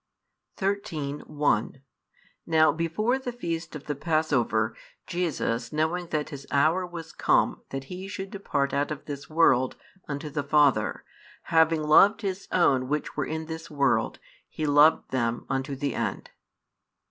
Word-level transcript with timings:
xiii. 0.59 1.19
1 1.27 1.83
Now 2.47 2.71
before 2.71 3.19
the 3.19 3.31
feast 3.31 3.75
of 3.75 3.85
the 3.85 3.93
passover, 3.93 4.75
Jesus 5.05 5.71
knowing 5.71 6.07
that 6.07 6.29
His 6.29 6.47
hour 6.49 6.87
was 6.87 7.11
come 7.11 7.61
that 7.69 7.83
He 7.83 8.07
should 8.07 8.31
depart 8.31 8.73
out 8.73 8.89
of 8.89 9.05
this 9.05 9.29
world 9.29 9.75
unto 10.07 10.31
the 10.31 10.41
Father, 10.41 11.03
having 11.53 11.83
loved 11.83 12.23
His 12.23 12.47
own 12.51 12.87
which 12.87 13.15
were 13.15 13.27
in 13.27 13.45
this 13.45 13.69
world, 13.69 14.17
He 14.49 14.65
loved 14.65 15.11
them 15.11 15.45
unto 15.49 15.75
the 15.75 15.93
end. 15.93 16.31